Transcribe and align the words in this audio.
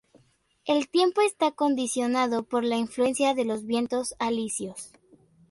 El 0.65 0.89
tiempo 0.89 1.21
está 1.21 1.51
condicionado 1.51 2.41
por 2.41 2.63
la 2.63 2.75
influencia 2.75 3.35
de 3.35 3.45
los 3.45 3.67
vientos 3.67 4.15
alisios. 4.17 4.91